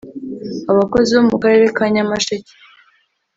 Abakozi 0.71 1.09
bo 1.17 1.23
mu 1.29 1.37
karere 1.41 1.65
ka 1.77 1.85
Nyamasheke 1.93 2.51